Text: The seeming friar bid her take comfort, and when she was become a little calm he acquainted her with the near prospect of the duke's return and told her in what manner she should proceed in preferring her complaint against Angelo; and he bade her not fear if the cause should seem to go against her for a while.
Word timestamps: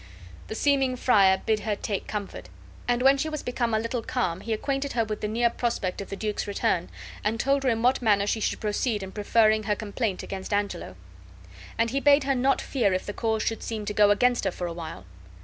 The 0.47 0.55
seeming 0.55 0.95
friar 0.95 1.43
bid 1.45 1.59
her 1.59 1.75
take 1.75 2.07
comfort, 2.07 2.49
and 2.87 3.03
when 3.03 3.19
she 3.19 3.29
was 3.29 3.43
become 3.43 3.71
a 3.71 3.77
little 3.79 4.01
calm 4.01 4.41
he 4.41 4.51
acquainted 4.51 4.93
her 4.93 5.05
with 5.05 5.21
the 5.21 5.27
near 5.27 5.51
prospect 5.51 6.01
of 6.01 6.09
the 6.09 6.15
duke's 6.15 6.47
return 6.47 6.89
and 7.23 7.39
told 7.39 7.61
her 7.61 7.69
in 7.69 7.83
what 7.83 8.01
manner 8.01 8.25
she 8.25 8.39
should 8.39 8.59
proceed 8.59 9.03
in 9.03 9.11
preferring 9.11 9.61
her 9.65 9.75
complaint 9.75 10.23
against 10.23 10.53
Angelo; 10.53 10.95
and 11.77 11.91
he 11.91 11.99
bade 11.99 12.23
her 12.23 12.33
not 12.33 12.61
fear 12.61 12.93
if 12.93 13.05
the 13.05 13.13
cause 13.13 13.43
should 13.43 13.61
seem 13.61 13.85
to 13.85 13.93
go 13.93 14.09
against 14.09 14.43
her 14.45 14.51
for 14.51 14.65
a 14.65 14.73
while. 14.73 15.05